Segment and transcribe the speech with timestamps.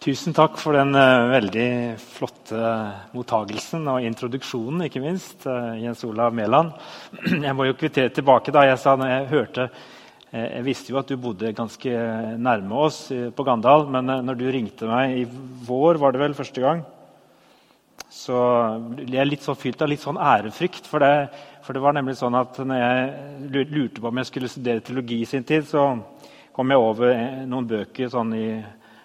[0.00, 1.64] Tusen takk for den uh, veldig
[2.00, 2.60] flotte
[3.12, 5.42] mottagelsen og introduksjonen, ikke minst.
[5.44, 6.70] Uh, Jens Olav Mæland.
[7.44, 11.02] Jeg må jo kvittere tilbake da jeg sa når jeg hørte uh, Jeg visste jo
[11.02, 11.92] at du bodde ganske
[12.40, 15.28] nærme oss på Gandal, men når du ringte meg i
[15.68, 16.80] vår, var det vel første gang,
[18.08, 18.40] så
[18.96, 20.88] ble jeg litt så fylt av litt sånn ærefrykt.
[20.88, 21.28] For det,
[21.60, 25.20] for det var nemlig sånn at når jeg lurte på om jeg skulle studere teologi
[25.26, 25.90] i sin tid, så
[26.56, 28.46] kom jeg over noen bøker sånn i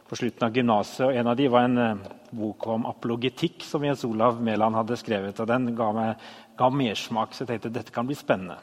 [0.05, 1.15] på slutten av gymnaset.
[1.15, 5.39] En av de var en uh, bok om apologetikk som Jens Olav Mæland hadde skrevet.
[5.39, 6.25] og Den ga meg
[6.57, 8.57] ga mersmak, så jeg tenkte dette kan bli spennende.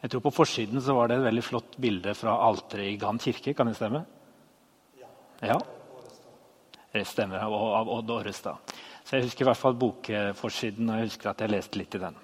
[0.00, 3.18] Jeg tror På forsiden så var det et veldig flott bilde fra alteret i Gann
[3.18, 3.54] kirke.
[3.54, 4.04] Kan det stemme?
[5.42, 5.58] Ja.
[6.92, 7.42] Det stemmer.
[7.42, 8.74] Av Odd Orrestad.
[9.04, 12.02] Så jeg husker i hvert fall bokforsiden, og jeg husker at jeg leste litt i
[12.02, 12.16] den.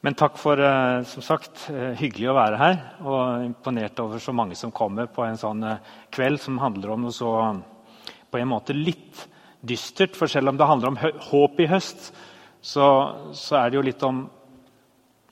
[0.00, 2.78] Men takk for uh, som sagt, uh, hyggelig å være her.
[3.04, 5.76] Og imponert over så mange som kommer på en sånn uh,
[6.14, 7.32] kveld som handler om noe så
[8.30, 9.26] på en måte litt
[9.60, 10.16] dystert.
[10.16, 12.14] For selv om det handler om håp i høst,
[12.64, 12.86] så,
[13.36, 14.24] så, er det jo litt om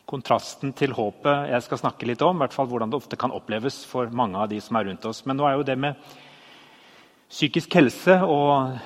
[0.08, 2.36] kontrasten til håpet jeg skal snakke litt om.
[2.36, 5.08] I hvert fall Hvordan det ofte kan oppleves for mange av de som er rundt
[5.08, 5.24] oss.
[5.24, 5.96] Men nå er jo det med
[7.32, 8.76] psykisk helse og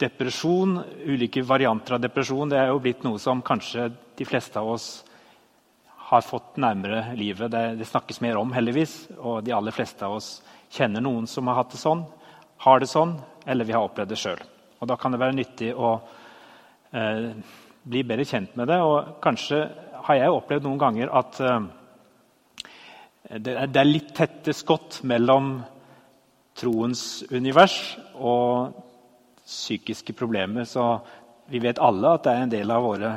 [0.00, 4.68] depresjon, ulike varianter av depresjon, det er jo blitt noe som kanskje de fleste av
[4.74, 4.88] oss
[6.10, 7.50] har fått nærmere livet.
[7.52, 8.94] Det, det, snakkes mer om, heldigvis.
[9.18, 10.30] Og de aller fleste av oss
[10.74, 12.02] kjenner noen som har hatt det sånn,
[12.64, 13.14] har det sånn,
[13.46, 14.42] eller vi har opplevd det sjøl.
[14.90, 15.92] Da kan det være nyttig å
[16.96, 17.30] eh,
[17.84, 18.80] bli bedre kjent med det.
[18.82, 19.62] Og kanskje
[20.08, 21.60] har jeg opplevd noen ganger at eh,
[23.38, 25.58] det, det, er litt tette skott mellom
[26.58, 27.76] troens univers
[28.18, 28.89] og
[29.50, 30.64] psykiske problemer.
[30.64, 30.84] Så
[31.50, 33.10] vi vet alle at det er en del av våre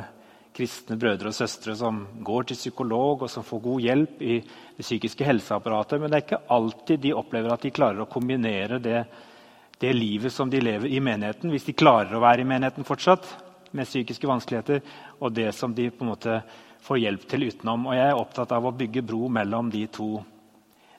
[0.54, 4.84] kristne brødre og søstre som går til psykolog og som får god hjelp i det
[4.86, 6.00] psykiske helseapparatet.
[6.00, 9.00] Men det er ikke alltid de opplever at de klarer å kombinere det,
[9.82, 13.26] det livet som de lever i menigheten, hvis de klarer å være i menigheten fortsatt
[13.74, 14.84] med psykiske vanskeligheter,
[15.18, 16.38] og det som de på en måte
[16.84, 17.88] får hjelp til utenom.
[17.88, 20.12] Og Jeg er opptatt av å bygge bro mellom de to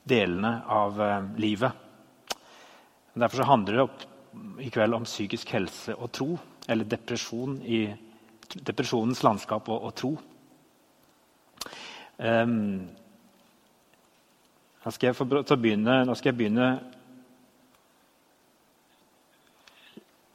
[0.03, 1.71] delene av uh, livet.
[3.15, 3.85] Derfor handler det
[4.61, 6.35] i kveld om psykisk helse og tro.
[6.69, 7.85] Eller depresjon i
[8.55, 10.11] depresjonens landskap og, og tro.
[12.15, 12.85] Um,
[14.85, 16.67] skal jeg begynne, nå skal jeg begynne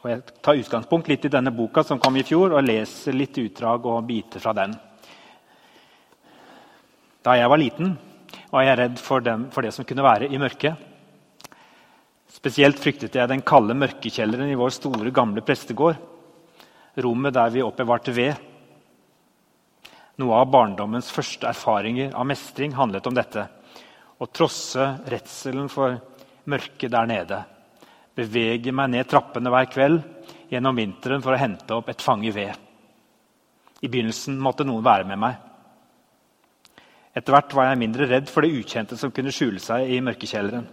[0.00, 3.36] og Jeg tar utgangspunkt litt i denne boka som kom i fjor, og leser litt
[3.36, 4.72] utdrag og biter fra den.
[7.20, 7.98] Da jeg var liten,
[8.48, 10.89] var jeg redd for, dem, for det som kunne være i mørket.
[12.40, 15.98] Spesielt fryktet jeg den kalde mørkekjelleren i vår store, gamle prestegård.
[17.04, 18.32] Rommet der vi oppbevarte ved.
[20.20, 23.44] Noe av barndommens første erfaringer av mestring handlet om dette.
[24.16, 26.00] Å trosse redselen for
[26.48, 27.44] mørket der nede.
[28.16, 30.00] Bevege meg ned trappene hver kveld
[30.48, 32.56] gjennom vinteren for å hente opp et fange ved.
[33.84, 35.36] I begynnelsen måtte noen være med meg.
[37.12, 40.64] Etter hvert var jeg mindre redd for det ukjente som kunne skjule seg i mørkekjelleren.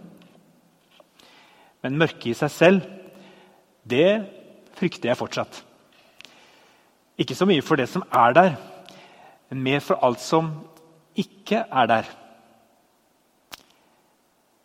[1.82, 2.86] Men mørket i seg selv,
[3.88, 4.08] det
[4.78, 5.62] frykter jeg fortsatt.
[7.18, 8.56] Ikke så mye for det som er der,
[9.50, 10.52] men mer for alt som
[11.18, 12.10] ikke er der.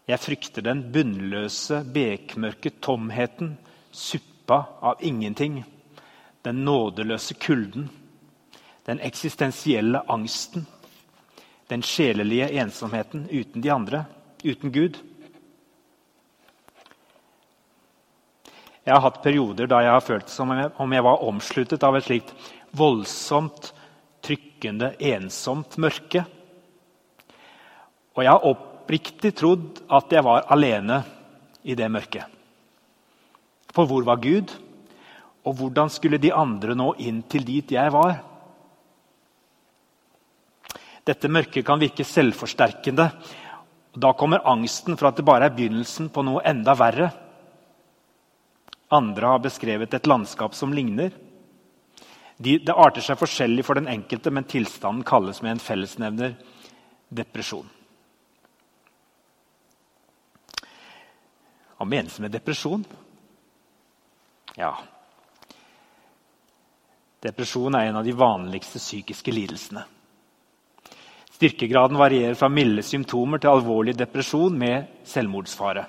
[0.08, 3.56] Jeg frykter den bunnløse, bekmørke tomheten,
[3.92, 5.62] suppa av ingenting.
[6.44, 7.88] Den nådeløse kulden,
[8.86, 10.68] den eksistensielle angsten.
[11.70, 14.04] Den sjelelige ensomheten uten de andre,
[14.44, 15.00] uten Gud.
[18.84, 22.04] Jeg har hatt perioder da jeg har følt som om jeg var omsluttet av et
[22.04, 22.34] slikt
[22.76, 23.70] voldsomt,
[24.24, 26.26] trykkende, ensomt mørke.
[28.14, 31.00] Og jeg har oppriktig trodd at jeg var alene
[31.64, 32.28] i det mørket.
[33.74, 34.52] For hvor var Gud?
[35.44, 38.20] Og hvordan skulle de andre nå inn til dit jeg var?
[41.04, 43.10] Dette mørket kan virke selvforsterkende.
[43.96, 47.12] Da kommer angsten for at det bare er begynnelsen på noe enda verre.
[48.94, 51.14] Andre har beskrevet et landskap som ligner.
[52.38, 56.36] De, det arter seg forskjellig for den enkelte, men tilstanden kalles med en fellesnevner
[57.14, 57.70] depresjon.
[61.78, 62.86] Hva menes med depresjon?
[64.56, 64.76] Ja
[67.24, 69.86] Depresjon er en av de vanligste psykiske lidelsene.
[71.34, 75.86] Styrkegraden varierer fra milde symptomer til alvorlig depresjon med selvmordsfare.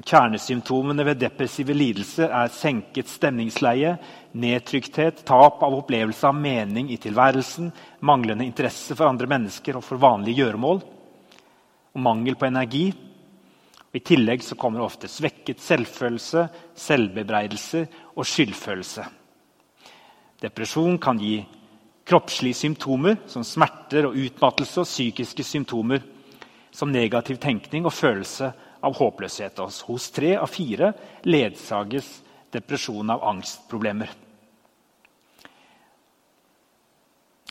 [0.00, 3.98] Kjernesymptomene ved depressive lidelser er senket stemningsleie,
[4.32, 7.68] nedtrykthet, tap av opplevelse av mening i tilværelsen,
[8.00, 10.80] manglende interesse for andre mennesker og for vanlige gjøremål,
[11.92, 12.86] og mangel på energi.
[13.92, 17.84] I tillegg kommer ofte svekket selvfølelse, selvbebreidelse
[18.16, 19.04] og skyldfølelse.
[20.40, 21.36] Depresjon kan gi
[22.08, 26.00] kroppslige symptomer som smerter og utmattelse og psykiske symptomer
[26.72, 29.62] som negativ tenkning og følelse av håpløshet.
[29.88, 30.92] Hos tre av fire
[31.24, 32.10] ledsages
[32.52, 34.10] depresjon av angstproblemer.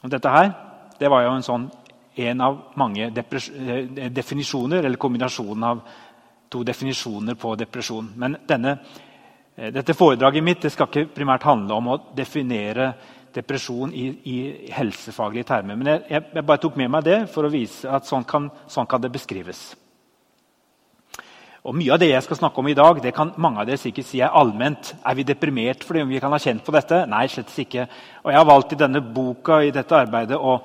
[0.01, 0.51] Og dette her,
[0.99, 1.69] det var jo en, sånn,
[2.25, 5.81] en av mange eh, definisjoner, eller kombinasjonen av
[6.51, 8.11] to definisjoner på depresjon.
[8.17, 8.77] Men denne,
[9.55, 12.91] eh, dette foredraget mitt det skal ikke primært handle om å definere
[13.33, 14.37] depresjon i, i
[14.73, 15.77] helsefaglige termer.
[15.79, 18.89] Men jeg, jeg, bare tok med meg det for å vise at sånn kan, sånn
[18.89, 19.71] kan det beskrives.
[21.61, 23.77] Og Mye av det jeg skal snakke om i dag, det kan mange av dere
[23.77, 24.95] sikkert si er allment.
[25.05, 27.03] Er vi deprimert fordi vi kan ha kjent på dette?
[27.09, 27.83] Nei, slett ikke.
[28.23, 30.55] Og Jeg har valgt i denne boka i dette arbeidet å,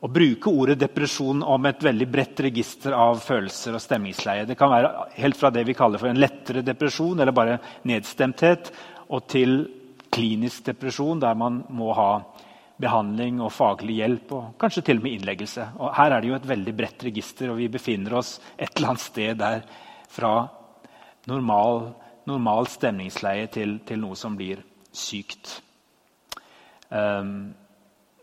[0.00, 4.46] å bruke ordet depresjon om et veldig bredt register av følelser og stemningsleie.
[4.48, 7.60] Det kan være helt fra det vi kaller for en lettere depresjon eller bare
[7.92, 8.72] nedstemthet,
[9.12, 9.58] og til
[10.10, 12.14] klinisk depresjon, der man må ha
[12.80, 15.68] behandling og faglig hjelp og kanskje til og med innleggelse.
[15.76, 18.94] Og her er det jo et veldig bredt register, og vi befinner oss et eller
[18.94, 19.64] annet sted der
[20.10, 20.34] fra
[21.30, 21.90] normal,
[22.28, 24.62] normal stemningsleie til, til, noe som blir
[24.92, 25.60] sykt.
[26.90, 27.52] Um,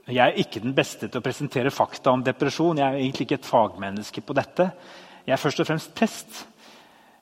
[0.07, 2.79] jeg er ikke den beste til å presentere fakta om depresjon.
[2.79, 4.69] Jeg er egentlig ikke et fagmenneske på dette.
[5.27, 6.45] Jeg er først og fremst prest.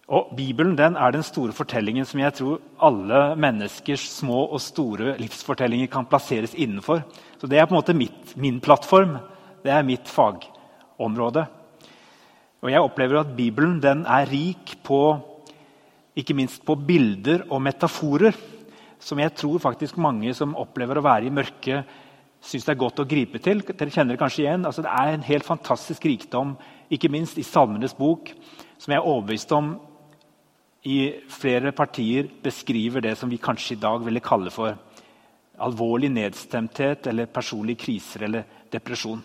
[0.06, 5.16] Og Bibelen den er den store fortellingen som jeg tror alle menneskers små og store
[5.18, 7.02] livsfortellinger kan plasseres innenfor.
[7.42, 9.18] Så Det er på en måte mitt, min plattform.
[9.64, 11.48] Det er mitt fagområde.
[12.66, 15.00] Og Jeg opplever at Bibelen er rik på
[16.18, 18.34] ikke minst på bilder og metaforer
[18.98, 21.86] som jeg tror faktisk mange som opplever å være i mørket,
[22.42, 23.62] syns det er godt å gripe til.
[23.62, 24.66] Dere kjenner Det kanskje igjen.
[24.66, 26.56] Altså, det er en helt fantastisk rikdom,
[26.90, 28.32] ikke minst i Salmenes bok,
[28.78, 29.76] som jeg er overbevist om
[30.86, 30.98] i
[31.30, 34.74] flere partier beskriver det som vi kanskje i dag ville kalle for
[35.62, 39.22] alvorlig nedstemthet eller personlige kriser eller depresjon.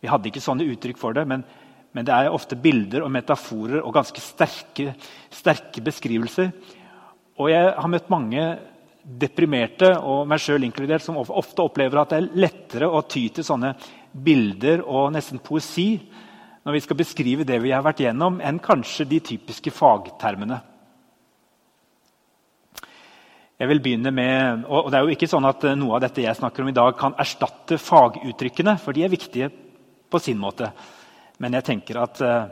[0.00, 1.42] Vi hadde ikke sånne uttrykk for det, men,
[1.98, 4.92] men det er ofte bilder og metaforer og ganske sterke,
[5.34, 6.52] sterke beskrivelser.
[7.42, 8.44] Og jeg har møtt mange
[9.02, 13.46] deprimerte, og meg sjøl inkludert, som ofte opplever at det er lettere å ty til
[13.46, 13.72] sånne
[14.14, 15.96] bilder og nesten poesi
[16.62, 20.60] når vi skal beskrive det vi har vært gjennom, enn kanskje de typiske fagtermene.
[23.58, 26.38] Jeg vil begynne med, og Det er jo ikke sånn at noe av dette jeg
[26.38, 29.50] snakker om i dag, kan erstatte faguttrykkene, for de er viktige
[30.06, 30.70] på sin måte.
[31.38, 32.48] Men jeg tenker at uh,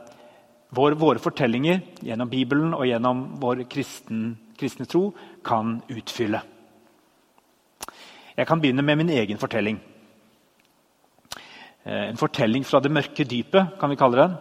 [0.77, 5.09] vår, våre fortellinger gjennom Bibelen og gjennom vår kristen, kristne tro
[5.47, 6.43] kan utfylle.
[8.37, 9.79] Jeg kan begynne med min egen fortelling.
[11.87, 14.35] Eh, en fortelling fra det mørke dypet, kan vi kalle den.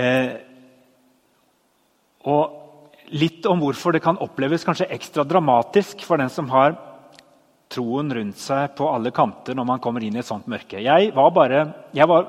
[0.00, 0.30] Eh,
[2.24, 6.78] og litt om hvorfor det kan oppleves kanskje ekstra dramatisk for den som har
[7.74, 10.82] troen rundt seg på alle kanter når man kommer inn i et sånt mørke.
[10.82, 11.64] Jeg var bare,
[11.96, 12.28] jeg var,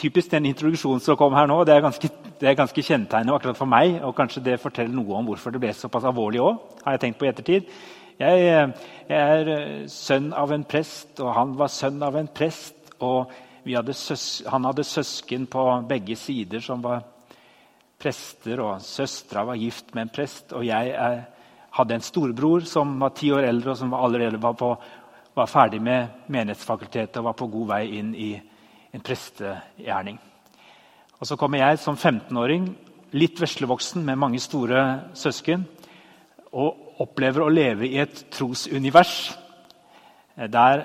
[0.00, 2.08] Typisk den introduksjonen som kom her nå, det er ganske,
[2.40, 3.98] det ganske kjennetegnet akkurat for meg.
[4.06, 6.62] Og kanskje det forteller noe om hvorfor det ble såpass alvorlig òg.
[6.84, 7.68] Har jeg tenkt på i ettertid.
[8.20, 8.40] Jeg,
[9.08, 12.76] jeg, er eh, sønn av en prest, og han var sønn av en prest.
[13.04, 13.32] Og
[13.68, 17.04] hadde søs, han hadde søsken på begge sider som var
[18.00, 20.52] prester, og søstera var gift med en prest.
[20.56, 21.22] Og jeg er,
[21.76, 24.72] hadde en storebror som var ti år eldre, og som allerede var, på,
[25.34, 28.30] var ferdig med menighetsfakultetet og var på god vei inn i
[28.90, 30.18] en prestegjerning.
[31.20, 32.70] Og Så kommer jeg som 15-åring,
[33.12, 35.66] litt veslevoksen med mange store søsken.
[36.52, 39.30] og opplever å leve i et trosunivers
[40.36, 40.82] eh, der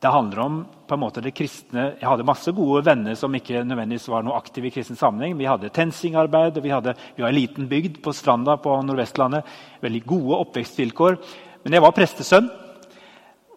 [0.00, 3.60] det handler om på en måte det kristne Jeg hadde masse gode venner som ikke
[3.68, 5.34] nødvendigvis var noe aktive i kristen sammenheng.
[5.36, 9.44] Vi hadde TenSing-arbeid, og vi, hadde, vi var en liten bygd på Stranda på Nordvestlandet.
[9.84, 11.18] Veldig gode oppvekstvilkår.
[11.64, 12.48] Men jeg var prestesønn.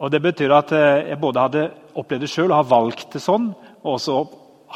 [0.03, 1.63] Og det betyr at eh, jeg både hadde
[2.01, 3.45] opplevd det sjøl og har valgt det sånn,
[3.79, 4.17] og også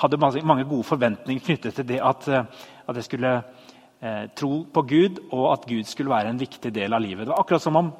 [0.03, 2.45] hadde mange gode forventninger knyttet til det at, eh,
[2.87, 6.95] at jeg skulle eh, tro på Gud, og at Gud skulle være en viktig del
[6.95, 7.25] av livet.
[7.25, 7.91] Det var akkurat som om,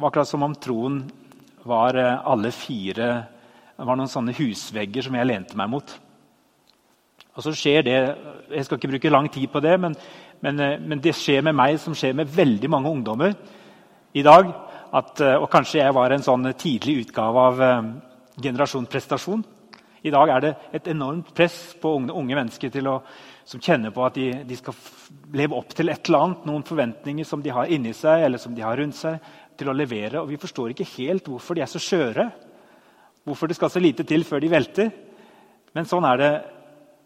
[0.00, 0.98] akkurat som om troen
[1.66, 3.08] var eh, alle fire
[3.76, 5.96] Det var noen sånne husvegger som jeg lente meg mot.
[7.36, 7.96] Og så skjer det
[8.50, 9.96] Jeg skal ikke bruke lang tid på det, men,
[10.40, 13.34] men, eh, men det skjer med meg som skjer med veldig mange ungdommer
[14.14, 14.52] i dag.
[14.94, 17.92] At, eh, og kanskje jeg var en sånn tidlig utgave av eh,
[18.40, 19.44] generasjon prestasjon.
[20.06, 23.00] I dag er det et enormt press på unge, unge mennesker å
[23.46, 24.74] som kjenner på at de, de, skal
[25.38, 28.54] leve opp til et eller annet, noen forventninger som de har inni seg eller som
[28.56, 29.20] de har rundt seg,
[29.58, 30.20] til å levere.
[30.22, 32.28] Og vi forstår ikke helt hvorfor de er så skjøre.
[33.26, 34.92] Hvorfor det skal så lite til før de velter.
[35.74, 36.34] Men sånn er det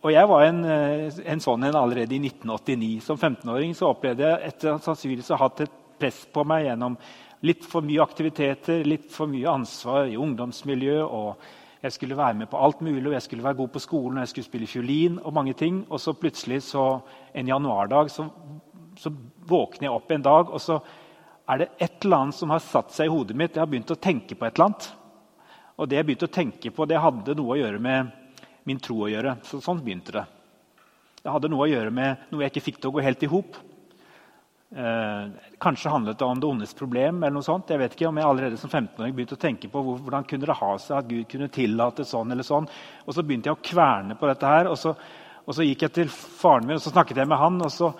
[0.00, 3.02] og jeg var en, eh, en sånn en allerede i 1989.
[3.04, 6.97] Som 15-åring så opplevde jeg etter sannsynligvis å ha hatt et press på meg gjennom
[7.45, 11.02] litt for mye aktiviteter, litt for mye ansvar i ungdomsmiljø.
[11.04, 11.37] og
[11.83, 14.25] Jeg skulle være med på alt mulig, og jeg skulle være god på skolen og
[14.25, 15.19] jeg skulle spille fiolin.
[15.19, 15.85] Og mange ting.
[15.90, 17.00] Og så plutselig, så,
[17.35, 18.28] en januardag, så,
[18.97, 19.12] så
[19.49, 20.80] våkner jeg opp en dag, og så
[21.50, 23.57] er det et eller annet som har satt seg i hodet mitt.
[23.57, 24.90] Jeg har begynt å tenke på et eller annet.
[25.80, 28.12] Og det jeg begynte å tenke på, det hadde noe å gjøre med
[28.69, 29.38] min tro å gjøre.
[29.49, 30.25] Så, sånn begynte det.
[31.21, 33.30] Det hadde noe å gjøre med noe jeg ikke fikk til å gå helt i
[33.33, 33.59] hop.
[34.71, 35.25] Eh,
[35.59, 37.23] kanskje handlet det om det ondes problem.
[37.23, 37.73] eller noe sånt.
[37.73, 40.61] Jeg vet ikke om jeg allerede som 15-åring begynte å tenke på hvordan kunne det
[40.61, 42.69] ha seg at Gud kunne tillate sånn eller sånn.
[43.07, 44.71] Og så begynte jeg å kverne på dette her.
[44.71, 44.95] Og så,
[45.42, 47.59] og så gikk jeg til faren min og så snakket jeg med han.
[47.66, 47.90] Og så,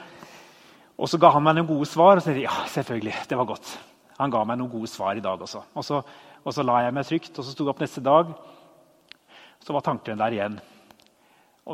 [1.01, 2.19] og så ga han meg noen gode svar.
[2.19, 3.71] Og så sa jeg ja, selvfølgelig, det var godt.
[4.21, 5.63] Han ga meg noen gode svar i dag også.
[5.73, 6.03] Og så,
[6.45, 8.35] og så la jeg meg trygt, og så sto jeg opp neste dag.
[9.65, 10.61] Så var tankene der igjen.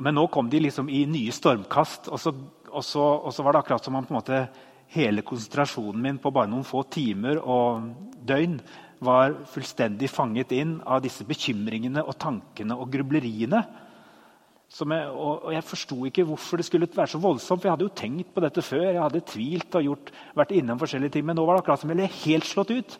[0.02, 2.11] Men nå kom de liksom i nye stormkast.
[2.12, 2.33] Og så,
[2.71, 4.40] og så, og så var det akkurat som om på en måte
[4.95, 7.88] hele konsentrasjonen min på bare noen få timer og
[8.26, 8.61] døgn
[9.02, 13.64] var fullstendig fanget inn av disse bekymringene og tankene og grubleriene.
[14.66, 17.62] Jeg, og, Jeg forsto ikke hvorfor det skulle være så voldsomt.
[17.62, 18.92] for Jeg hadde jo tenkt på dette før.
[18.92, 21.90] Jeg hadde tvilt og gjort, vært innom forskjellige ting, Men nå var det akkurat som
[21.90, 22.99] jeg ble helt slått ut.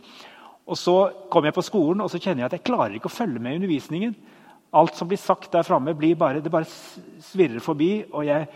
[0.67, 3.19] Og Så kom jeg på skolen og så kjenner jeg at jeg klarer ikke å
[3.19, 4.15] følge med i undervisningen.
[4.73, 6.65] Alt som blir sagt der framme, det bare
[7.21, 8.05] svirrer forbi.
[8.13, 8.49] og jeg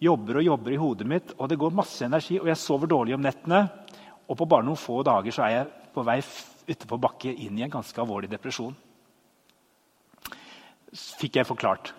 [0.00, 2.38] jobber og jobber i hodet mitt, og det går masse energi.
[2.40, 3.68] Og jeg sover dårlig om nettene.
[4.28, 6.20] Og på bare noen få dager så er jeg på vei
[6.68, 8.74] utpå bakke inn i en ganske alvorlig depresjon.
[10.94, 11.92] Fikk jeg forklart.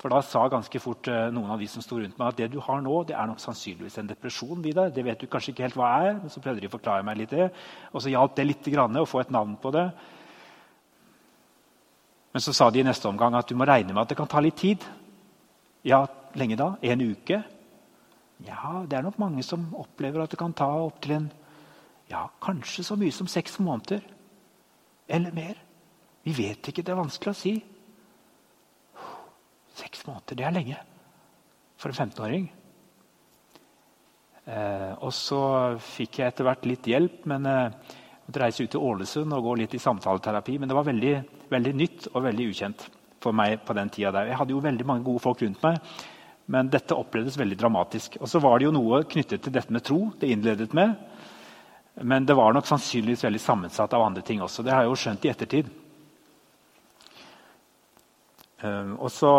[0.00, 2.48] For da sa ganske fort eh, noen av de som sto rundt meg, at det
[2.54, 4.62] du har nå, det er nok sannsynligvis en depresjon.
[4.64, 4.88] Vidar.
[4.94, 7.20] Det vet du kanskje ikke helt hva er, men så prøvde de å forklare meg
[7.20, 7.50] litt det.
[7.92, 9.84] Og så hjalp det litt å få et navn på det.
[12.32, 14.30] Men så sa de i neste omgang at du må regne med at det kan
[14.30, 14.86] ta litt tid.
[15.84, 16.06] Ja,
[16.38, 16.76] lenge da?
[16.80, 17.42] En uke?
[18.46, 21.28] Ja, det er nok mange som opplever at det kan ta opptil en
[22.10, 24.00] ja, kanskje så mye som seks måneder.
[25.10, 25.60] Eller mer.
[26.24, 26.82] Vi vet ikke.
[26.86, 27.54] Det er vanskelig å si.
[29.78, 30.78] Seks måneder, det er lenge
[31.80, 32.48] for en 15-åring.
[34.50, 35.40] Eh, og så
[35.84, 37.96] fikk jeg etter hvert litt hjelp, men eh,
[38.26, 40.58] måtte reise ut til Ålesund og gå litt i samtaleterapi.
[40.60, 41.14] Men det var veldig,
[41.52, 42.86] veldig nytt og veldig ukjent
[43.20, 44.30] for meg på den tida der.
[44.32, 45.80] Jeg hadde jo veldig mange gode folk rundt meg,
[46.50, 48.16] men dette opplevdes veldig dramatisk.
[48.20, 50.10] Og så var det jo noe knyttet til dette med tro.
[50.18, 50.96] det innledet med.
[52.02, 54.64] Men det var nok sannsynligvis veldig sammensatt av andre ting også.
[54.64, 55.70] Det har jeg jo skjønt i ettertid.
[58.66, 59.32] Ehm, og så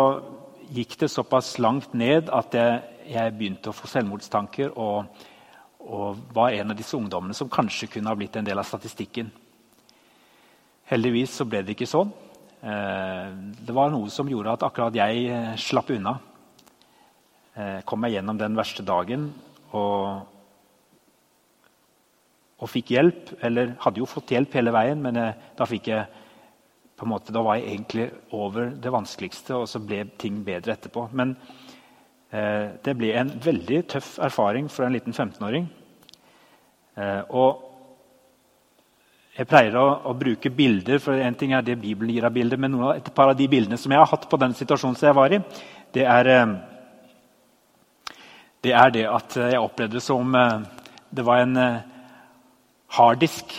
[0.72, 4.74] gikk det såpass langt ned at jeg, begynte å få selvmordstanker.
[4.78, 5.28] Og,
[5.82, 9.30] og, var en av disse ungdommene som kanskje kunne ha blitt en del av statistikken.
[10.90, 12.12] Heldigvis så ble det ikke sånn.
[12.62, 13.30] Eh,
[13.66, 16.18] det var noe som gjorde at akkurat jeg eh, slapp unna.
[17.54, 19.28] Eh, kom meg gjennom den verste dagen
[19.76, 20.22] og,
[22.62, 23.36] og fikk hjelp.
[23.42, 25.18] Eller hadde jo fått hjelp hele veien, men
[25.58, 26.21] da fikk jeg
[27.02, 30.76] på en måte, Da var jeg egentlig over det vanskeligste, og så ble ting bedre
[30.76, 31.08] etterpå.
[31.18, 31.34] Men
[32.30, 35.66] eh, det ble en veldig tøff erfaring for en liten 15-åring.
[36.94, 37.64] Eh, og
[39.34, 42.60] jeg pleier å, å, bruke bilder, for en ting er det Bibelen gir av bilder,
[42.62, 45.08] men noe, et par av de bildene som jeg har hatt på den situasjonen som
[45.10, 45.42] jeg var i,
[45.98, 46.54] det er, eh,
[48.62, 51.82] det er det at jeg opplevde det som eh, det var en eh,
[52.94, 53.58] harddisk.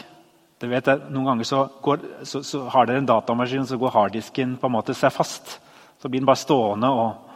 [0.64, 4.56] Det vet noen ganger så, går, så, så har dere en datamaskin, så går harddisken
[4.56, 5.58] på en måte seg fast.
[6.00, 7.34] Så blir den bare stående, og,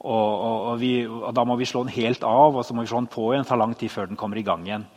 [0.00, 2.88] og, og, vi, og da må vi slå den helt av, og så må vi
[2.88, 3.44] slå den på igjen.
[3.44, 4.88] Det tar lang tid før den kommer i gang igjen.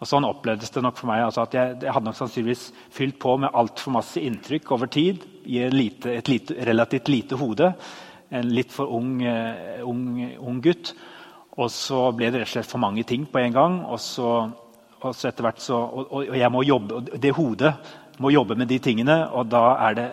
[0.00, 1.24] Og Sånn opplevdes det nok for meg.
[1.24, 5.24] Altså at jeg, jeg, hadde nok sannsynligvis fylt på med altfor masse inntrykk over tid
[5.48, 7.72] i lite, et lite, relativt lite hode.
[8.28, 10.04] En litt for ung, uh, ung,
[10.36, 10.92] ung, gutt.
[11.56, 13.80] Og så ble det rett og slett for mange ting på en gang.
[13.88, 14.32] Og så,
[15.00, 17.72] og så etter hvert så, og, og, jeg må jobbe, det hodet
[18.20, 20.08] må jobbe med de tingene, og da er det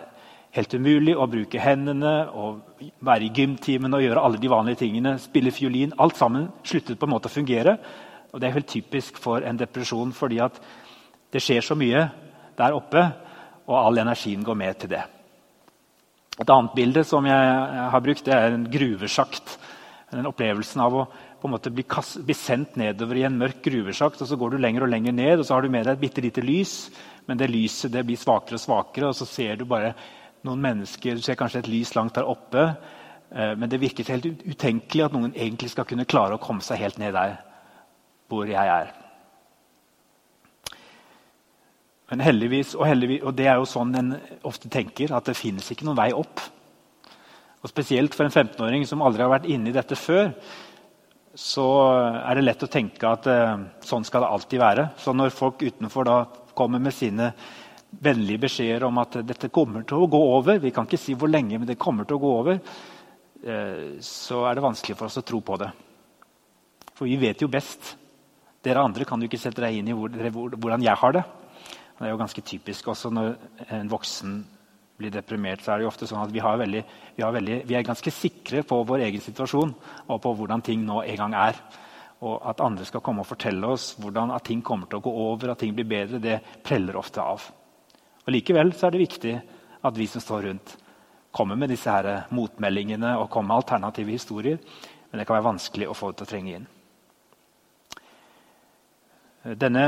[0.56, 5.18] helt umulig å bruke hendene og være i gymtimen og gjøre alle de vanlige tingene.
[5.20, 5.92] Spille fiolin.
[6.00, 7.76] Alt sammen sluttet på en måte å fungere.
[8.32, 10.56] Og Det er helt typisk for en depresjon, fordi at
[11.32, 12.08] det skjer så mye
[12.58, 13.04] der oppe,
[13.68, 15.04] og all energien går med til det.
[16.38, 19.58] Et annet bilde som jeg har brukt, det er en gruvesjakt.
[20.12, 21.06] Den opplevelsen av å
[21.40, 24.22] på en måte bli, bli, sendt nedover i en mørk gruvesjakt.
[24.22, 26.02] og Så går du lenger og lenger ned, og så har du med deg et
[26.02, 26.76] bitte lite lys.
[27.26, 29.94] Men det lyset det blir svakere og svakere, og så ser du bare
[30.46, 32.70] noen mennesker Du ser kanskje et lys langt der oppe,
[33.30, 36.78] eh, men det virker helt utenkelig at noen egentlig skal kunne klare å komme seg
[36.78, 37.38] helt ned der
[38.28, 38.92] hvor jeg er.
[42.10, 44.14] Men heldigvis, og, heldigvis, og det er jo sånn en
[44.48, 46.40] ofte tenker, at det finnes ikke noen vei opp.
[47.60, 50.30] Og Spesielt for en 15-åring som aldri har vært inne i dette før,
[51.38, 51.64] så
[52.18, 54.86] er det lett å tenke at eh, sånn skal det alltid være.
[54.98, 56.18] Så når folk utenfor da
[56.58, 57.30] kommer med sine
[57.88, 61.30] vennlige beskjeder om at dette kommer til å gå over, vi kan ikke si hvor
[61.30, 62.58] lenge, men det kommer til å gå over,
[63.44, 65.70] eh, så er det vanskelig for oss å tro på det.
[66.98, 67.94] For vi vet jo best.
[68.66, 71.22] Dere andre kan jo ikke sette deg inn i hvordan jeg har det.
[71.98, 73.36] Det er jo ganske typisk også når
[73.78, 74.40] en voksen
[74.98, 75.62] blir deprimert.
[75.62, 76.80] så er det jo ofte sånn at vi, veldig,
[77.16, 79.74] vi, veldig, vi, er ganske sikre på vår egen situasjon
[80.08, 81.60] og på hvordan ting nå en gang er.
[82.26, 85.12] Og at andre skal komme og fortelle oss hvordan at ting kommer til å gå
[85.28, 87.46] over, at ting blir bedre, det preller ofte av.
[88.26, 89.34] Og Likevel så er det viktig
[89.86, 90.74] at vi som står rundt,
[91.30, 94.58] kommer med disse her motmeldingene og kommer med alternative historier.
[95.08, 96.66] Men det kan være vanskelig å få det til å trenge inn.
[99.56, 99.84] Denne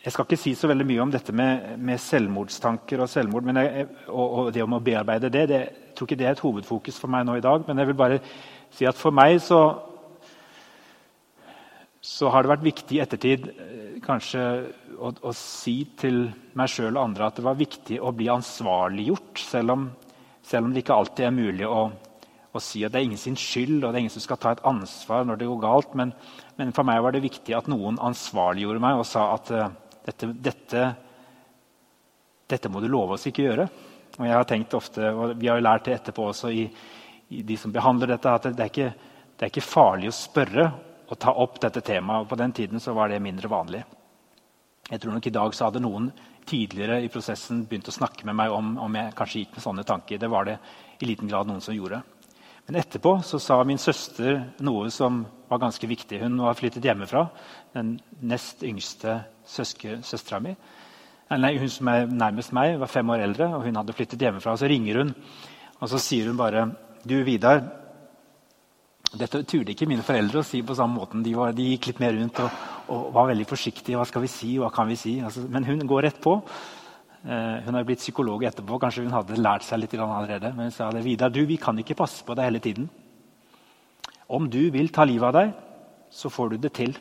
[0.00, 3.84] jeg skal ikke si så veldig mye om dette med, med selvmordstanker og selvmord jeg,
[4.08, 5.42] og, og, det om å bearbeide det.
[5.50, 5.60] det.
[5.60, 7.66] Jeg tror ikke det er et hovedfokus for meg nå i dag.
[7.68, 8.20] Men jeg vil bare
[8.72, 9.60] si at for meg så,
[12.00, 14.44] så har det vært viktig i ettertid eh, kanskje
[14.96, 19.44] å, å si til meg sjøl og andre at det var viktig å bli ansvarliggjort.
[19.50, 19.84] Selv om,
[20.40, 21.90] selv om det ikke alltid er mulig å,
[22.56, 24.56] å si at det er ingen sin skyld og det er ingen som skal ta
[24.56, 25.92] et ansvar når det går galt.
[25.92, 26.16] Men,
[26.56, 29.68] men for meg var det viktig at noen ansvarliggjorde meg og sa at uh,
[30.06, 30.84] dette, dette,
[32.46, 33.68] dette, må du love oss ikke gjøre.
[34.18, 36.66] Og jeg har tenkt ofte, og Vi har lært det etterpå også i,
[37.28, 40.66] i de som behandler dette, at det er, ikke, det er ikke farlig å spørre
[41.10, 42.24] og ta opp dette temaet.
[42.24, 43.84] og På den tiden så var det mindre vanlig.
[44.90, 46.10] Jeg tror nok I dag så hadde noen
[46.46, 49.84] tidligere i prosessen begynt å snakke med meg om, om jeg kanskje gikk med sånne
[49.86, 50.18] tanker.
[50.18, 50.56] Det var det
[50.98, 52.02] i liten grad noen som gjorde.
[52.70, 56.20] Men etterpå så sa min søster noe som var ganske viktig.
[56.22, 57.24] Hun var flyttet hjemmefra.
[57.74, 60.52] Den nest yngste søstera mi.
[61.34, 64.54] Nei, hun som er nærmest meg, var fem år eldre, og hun hadde flyttet hjemmefra.
[64.54, 65.10] Så ringer hun,
[65.80, 66.68] og så sier hun bare
[67.02, 67.64] Du, Vidar.
[69.18, 71.26] Dette turde ikke mine foreldre å si på samme måten.
[71.26, 73.98] De, var, de gikk litt mer rundt og, og, var veldig forsiktige.
[73.98, 74.52] Hva skal vi si?
[74.62, 75.18] Hva kan vi si?
[75.26, 76.38] Altså, men hun går rett på.
[77.20, 78.78] Eh, hun er blitt psykolog etterpå.
[78.80, 80.54] Kanskje hun hadde lært seg litt allerede.
[80.54, 82.88] Men hun sa det, Vidar, du, vi kan ikke passe på deg hele tiden.
[84.30, 85.52] Om du vil ta livet av deg,
[86.10, 86.96] så får du det til.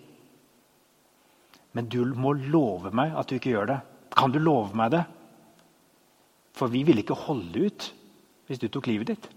[1.78, 3.80] Men du må love meg at du ikke gjør det.
[4.18, 5.04] Kan du love meg det?
[6.58, 7.92] For vi ville ikke holde ut
[8.50, 9.30] hvis du tok livet ditt.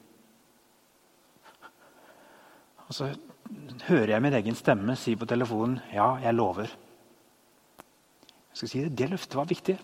[2.88, 3.12] Og så
[3.86, 6.72] hører jeg min egen stemme si på telefonen 'Ja, jeg lover'.
[8.52, 9.78] Jeg skal si Det, det løftet var viktig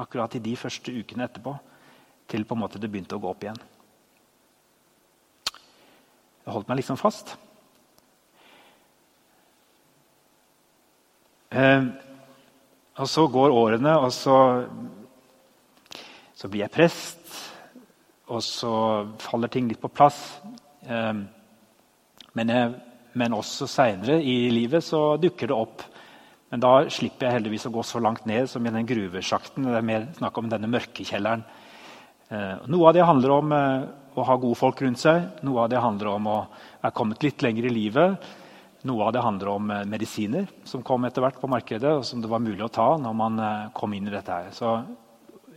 [0.00, 1.54] akkurat i de første ukene etterpå,
[2.30, 3.60] til på en måte det begynte å gå opp igjen.
[6.44, 7.34] Jeg holdt meg liksom fast.
[11.50, 11.84] Eh,
[13.00, 14.36] og så går årene, og så,
[16.34, 17.34] så, blir jeg prest.
[18.30, 18.72] Og så
[19.22, 20.20] faller ting litt på plass.
[20.86, 21.22] Eh,
[22.38, 22.74] men, jeg,
[23.18, 25.86] men, også seinere i livet så dukker det opp.
[26.50, 29.68] Men da slipper jeg heldigvis å gå så langt ned som i den gruvesjakten.
[29.68, 31.44] Det er mer snakk om denne mørkekjelleren.
[32.30, 33.84] Eh, noe av det handler om eh,
[34.18, 35.42] å ha gode folk rundt seg.
[35.46, 36.38] Noe av det handler om å
[36.80, 38.26] være kommet litt lenger i livet.
[38.86, 42.22] Noe av det handler om eh, medisiner som kom etter hvert på markedet, og som
[42.22, 43.44] det var mulig å ta når man
[43.76, 44.40] kom inn i dette.
[44.40, 44.50] her.
[44.54, 44.74] Så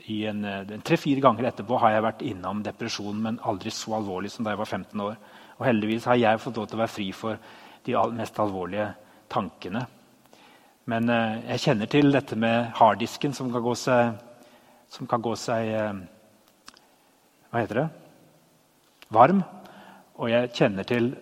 [0.03, 4.59] Tre-fire ganger etterpå har jeg vært innom depresjon, men aldri så alvorlig som da jeg
[4.59, 5.17] var 15 år.
[5.57, 7.39] Og heldigvis har jeg fått lov til å være fri for
[7.87, 8.89] de mest alvorlige
[9.31, 9.85] tankene.
[10.91, 14.17] Men eh, jeg kjenner til dette med harddisken som kan gå seg,
[15.09, 16.01] kan gå seg eh,
[17.49, 17.85] Hva heter det?
[19.13, 19.43] Varm.
[20.19, 21.13] Og jeg kjenner til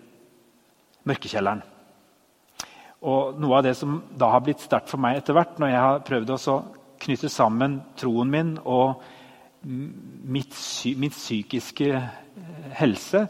[1.07, 1.61] mørkekjelleren.
[3.05, 5.83] Og Noe av det som da har blitt sterkt for meg etter hvert, når jeg
[5.85, 6.57] har prøvd å
[7.01, 9.01] knytte sammen troen min og
[9.61, 10.57] mitt,
[10.97, 13.27] mitt psykiske eh, helse,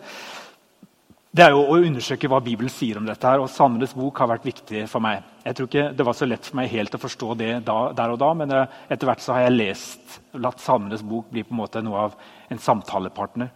[1.32, 3.28] det er jo å undersøke hva Bibelen sier om dette.
[3.28, 5.24] her, og Salmenes bok har vært viktig for meg.
[5.42, 8.14] Jeg tror ikke Det var så lett for meg helt å forstå det da, der
[8.14, 11.56] og da, men eh, etter hvert så har jeg lest, latt Salmenes bok bli på
[11.56, 12.18] en måte noe av
[12.52, 13.50] en samtalepartner.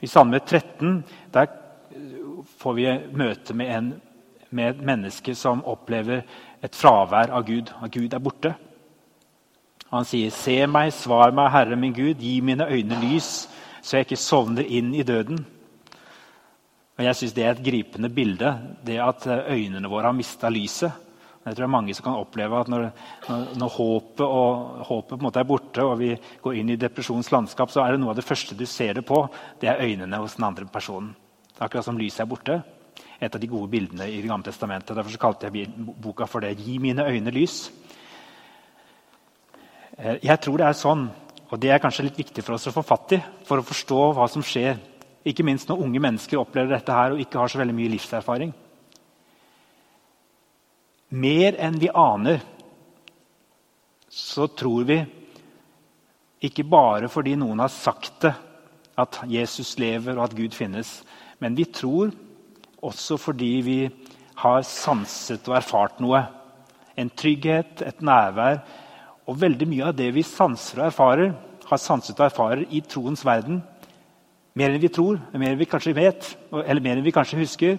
[0.00, 1.02] I Salme 13
[1.34, 1.50] der
[2.58, 2.86] får vi
[3.20, 3.90] møte med en
[4.50, 6.24] med et menneske som opplever
[6.62, 7.70] et fravær av Gud.
[7.82, 8.54] At Gud er borte.
[9.90, 13.48] Han sier, 'Se meg, svar meg, Herre min Gud, gi mine øyne lys,
[13.82, 15.46] så jeg ikke sovner inn i døden.'
[16.98, 20.92] Og Jeg syns det er et gripende bilde, det at øynene våre har mista lyset.
[21.40, 22.90] Jeg tror det er mange som kan oppleve at når,
[23.56, 26.10] når, håpet, og, håpet er borte, og vi
[26.42, 29.06] går inn i depresjonens landskap, så er det noe av det første du ser det
[29.08, 29.22] på,
[29.62, 31.14] det er øynene hos den andre personen.
[31.56, 32.60] Er akkurat som lyset er borte
[33.20, 34.96] et av de gode bildene i Det gamle testamentet.
[34.96, 37.70] Derfor kalte jeg boka for det 'Gi mine øyne lys'.
[39.98, 41.10] Eh, jeg tror det er sånn,
[41.50, 44.14] og det er kanskje litt viktig for oss å få fatt i for å forstå
[44.14, 44.78] hva som skjer
[45.22, 48.54] Ikke minst når unge mennesker opplever dette her og ikke har så veldig mye livserfaring.
[51.10, 52.38] Mer enn vi aner,
[54.10, 54.98] så tror vi,
[56.46, 58.32] ikke bare fordi noen har sagt det,
[59.00, 61.00] at Jesus lever og at Gud finnes,
[61.42, 62.12] men vi tror
[62.84, 63.78] også fordi vi
[64.40, 66.22] har sanset og erfart noe.
[66.96, 68.60] En trygghet, et nærvær.
[69.28, 71.34] Og veldig mye av det vi sanser og erfarer,
[71.70, 73.60] har sanset og erfarer i troens verden,
[74.58, 77.76] mer enn vi tror, mer enn vi kanskje vet, eller mer enn vi kanskje husker,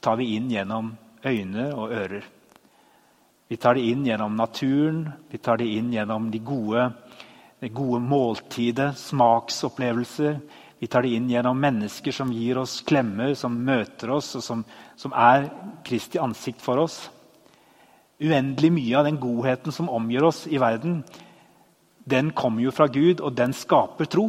[0.00, 0.92] tar vi inn gjennom
[1.24, 2.26] øyne og ører.
[3.48, 6.90] Vi tar det inn gjennom naturen, vi tar det inn gjennom de gode,
[7.60, 10.36] det gode måltidet, smaksopplevelser.
[10.78, 14.66] Vi tar det inn gjennom mennesker som gir oss klemmer, som møter oss, og som,
[15.00, 15.48] som er
[15.86, 17.00] Kristi ansikt for oss.
[18.20, 21.00] Uendelig mye av den godheten som omgir oss i verden,
[22.08, 24.28] den kommer jo fra Gud, og den skaper tro.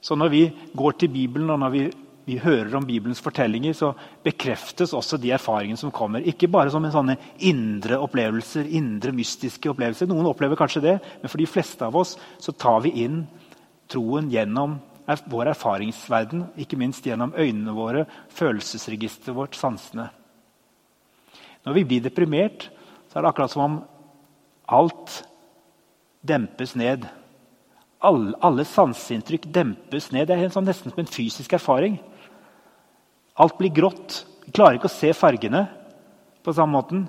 [0.00, 0.42] Så når vi
[0.76, 1.84] går til Bibelen og når vi,
[2.26, 3.92] vi hører om Bibelens fortellinger, så
[4.24, 6.24] bekreftes også de erfaringene som kommer.
[6.26, 7.14] Ikke bare som en sånne
[7.46, 10.08] indre opplevelser, indre mystiske opplevelser.
[10.10, 13.20] Noen opplever kanskje det, men for de fleste av oss så tar vi inn
[13.92, 14.80] troen gjennom
[15.30, 20.08] vår erfaringsverden, ikke minst gjennom øynene våre, følelsesregisteret vårt, sansene.
[21.62, 22.66] Når vi blir deprimert,
[23.06, 23.78] så er det akkurat som om
[24.66, 25.20] alt
[26.26, 27.06] dempes ned
[28.06, 30.28] alle, alle sanseinntrykk dempes ned.
[30.28, 31.98] Det er sånn, nesten som en fysisk erfaring.
[33.42, 34.22] Alt blir grått.
[34.46, 35.66] Vi klarer ikke å se fargene
[36.46, 37.04] på samme måten.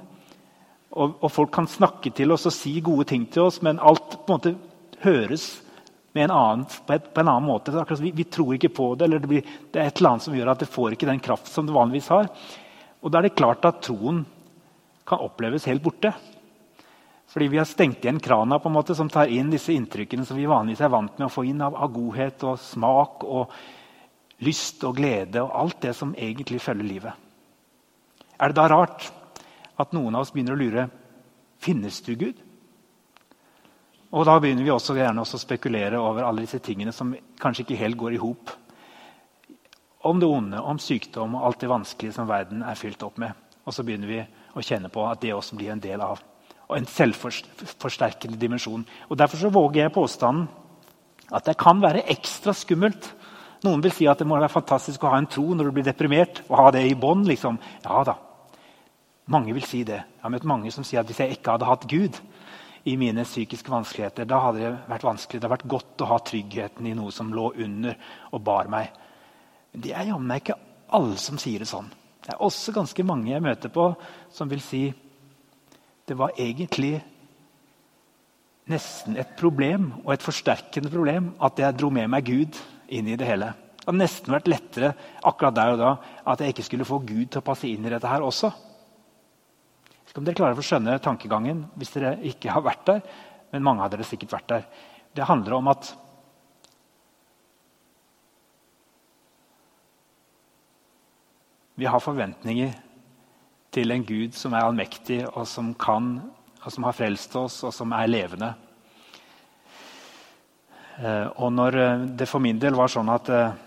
[0.97, 4.17] Og, og, folk kan snakke til oss og si gode ting til oss, men alt
[4.25, 4.53] på en måte
[5.03, 5.47] høres
[6.17, 7.73] en annen, på, et, på, en annen måte.
[8.01, 10.37] Vi, vi, tror ikke på det, eller det, blir, det, er et eller annet som
[10.37, 12.31] gjør at det får ikke den kraft som det vanligvis har.
[13.05, 14.23] Og da er det klart at troen
[15.07, 16.11] kan oppleves helt borte.
[17.29, 20.39] Fordi vi har stengt igjen krana på en måte som tar inn disse inntrykkene som
[20.39, 23.53] vi vanligvis er vant med å få inn av, av godhet og smak og
[24.45, 27.13] lyst og glede og alt det som egentlig følger livet.
[28.37, 29.07] Er det da rart
[29.77, 30.87] at noen av oss begynner å lure
[31.63, 32.37] finnes du Gud?
[34.13, 37.65] Og da begynner vi også gjerne også å spekulere over alle disse tingene som kanskje
[37.65, 38.53] ikke helt går i hop.
[40.07, 43.33] Om det onde, om sykdom og alt det vanskelige som verden er fylt opp med.
[43.67, 44.21] Og så begynner vi
[44.55, 46.21] å kjenne på at det også blir en del av
[46.67, 48.83] og en selvforsterkende dimensjon.
[49.07, 50.47] Og Derfor så våger jeg påstanden
[51.31, 53.07] at det kan være ekstra skummelt.
[53.65, 55.87] Noen vil si at det må være fantastisk å ha en tro når du blir
[55.87, 56.43] deprimert.
[56.49, 57.57] og ha det i bånd, liksom.
[57.83, 58.17] Ja da.
[59.27, 59.97] Mange vil si det.
[59.97, 62.19] Jeg har møtt mange som sier at hvis jeg ikke hadde hatt Gud
[62.87, 65.41] i mine psykiske vanskeligheter, da hadde det vært vanskelig.
[65.41, 67.97] Det hadde vært godt å ha tryggheten i noe som lå under
[68.31, 68.93] og bar meg.
[69.73, 70.55] Men det er jammen ikke
[70.95, 71.89] alle som sier det sånn.
[72.23, 73.89] Det er også ganske mange jeg møter på
[74.31, 74.85] som vil si
[76.07, 77.01] det var egentlig
[78.71, 83.17] nesten et problem, og et forsterkende problem, at jeg dro med meg Gud inn i
[83.19, 83.51] det hele.
[83.77, 84.93] Det hadde nesten vært lettere
[85.27, 85.91] akkurat der og da
[86.27, 88.51] at jeg ikke skulle få Gud til å passe inn i dette her også.
[89.91, 93.01] Jeg vet om dere klarer å skjønne tankegangen hvis dere ikke har vært der.
[93.53, 94.67] Men mange av dere sikkert vært der.
[95.15, 95.93] Det handler om at
[101.77, 102.75] vi har forventninger
[103.71, 106.15] til en Gud som er allmektig, og som kan,
[106.63, 108.55] og som har frelst oss, og som er levende.
[110.97, 113.57] Eh, og når eh, det for min del var sånn at eh,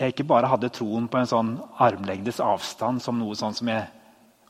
[0.00, 3.86] jeg ikke bare hadde troen på en sånn armlengdes avstand som noe sånn som jeg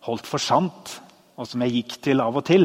[0.07, 0.97] holdt for sant,
[1.37, 2.65] og som jeg gikk til av og til,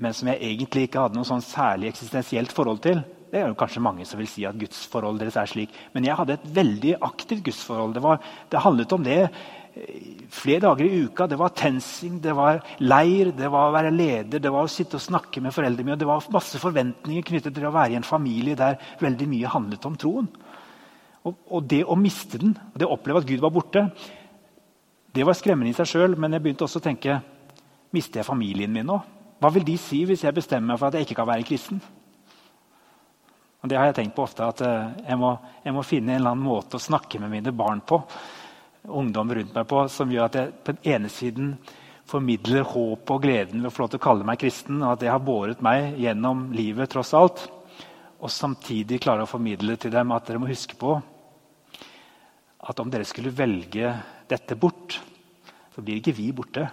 [0.00, 3.02] men som jeg egentlig ikke hadde noe sånn særlig eksistensielt forhold til.
[3.32, 5.76] Det er jo kanskje mange som vil si at gudsforholdet deres er slik.
[5.92, 7.94] Men jeg hadde et veldig aktivt gudsforhold.
[7.96, 8.18] Det, var,
[8.52, 9.20] det handlet om det
[10.32, 11.26] flere dager i uka.
[11.26, 14.98] Det var tensing, det var leir, det var å være leder, det var å sitte
[14.98, 16.00] og snakke med foreldrene mine.
[16.00, 19.88] Det var masse forventninger knyttet til å være i en familie der veldig mye handlet
[19.88, 20.28] om troen.
[21.22, 23.86] Og, og det å miste den, det å oppleve at Gud var borte,
[25.12, 26.18] det var skremmende i seg sjøl.
[26.20, 27.20] Men jeg begynte også å tenke
[27.92, 29.00] mister jeg familien min nå?
[29.42, 31.82] Hva vil de si hvis jeg bestemmer meg for at jeg ikke kan være kristen?
[33.62, 36.18] Og Det har jeg tenkt på ofte, at eh, jeg må, jeg må finne en
[36.18, 38.00] eller annen måte å snakke med mine barn på
[38.88, 41.54] ungdom rundt meg på som gjør at jeg på den ene siden
[42.08, 45.04] formidler håp og gleden ved å få lov til å kalle meg kristen, og at
[45.04, 47.44] det har båret meg gjennom livet tross alt.
[48.22, 50.96] Og samtidig klarer å formidle til dem at dere må huske på
[52.62, 53.88] at om dere skulle velge
[54.30, 54.98] dette bort,
[55.72, 56.68] så blir ikke vi borte.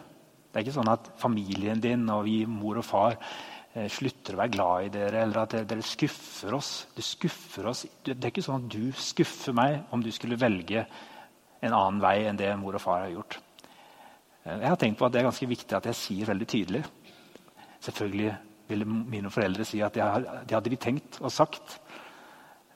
[0.49, 3.15] Det er ikke sånn at familien din og vi, mor og far,
[3.73, 6.71] eh, slutter å være glad i dere, eller at dere, skuffer oss.
[6.93, 7.85] Det skuffer oss.
[8.03, 10.85] Det er ikke sånn at du skuffer meg om du skulle velge
[11.61, 13.39] en annen vei enn det mor og far har gjort.
[14.43, 16.83] Eh, jeg har tenkt på at Det er ganske viktig at jeg sier veldig tydelig.
[17.79, 18.35] Selvfølgelig
[18.69, 20.03] ville mine foreldre si at det
[20.53, 21.79] hadde de tenkt og sagt.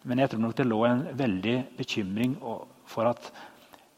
[0.04, 2.38] Men jeg tror nok det lå en veldig bekymring
[2.86, 3.32] for at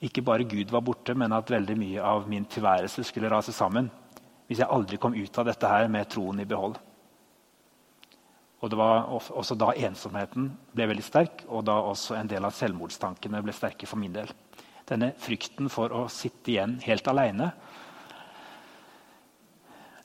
[0.05, 3.89] ikke bare Gud var borte, men at veldig mye av min tilværelse skulle rase sammen
[4.45, 6.75] hvis jeg aldri kom ut av dette her med troen i behold.
[8.61, 12.53] Og det var også da ensomheten ble veldig sterk, og da også en del av
[12.53, 14.29] selvmordstankene ble sterke for min del.
[14.85, 17.51] Denne frykten for å sitte igjen helt aleine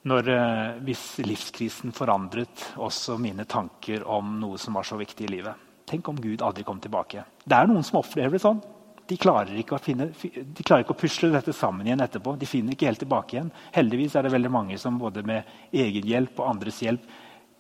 [0.09, 5.69] eh, hvis livskrisen forandret også mine tanker om noe som var så viktig i livet.
[5.85, 7.25] Tenk om Gud aldri kom tilbake.
[7.45, 8.63] Det er noen som opplever det sånn.
[9.11, 12.37] De klarer, finne, de klarer ikke å pusle dette sammen igjen etterpå.
[12.39, 13.51] De finner ikke helt tilbake igjen.
[13.75, 17.09] Heldigvis er det veldig mange som både med egen hjelp og andres hjelp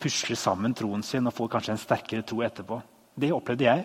[0.00, 2.78] pusler sammen troen sin og får kanskje en sterkere tro etterpå.
[3.20, 3.85] Det opplevde jeg.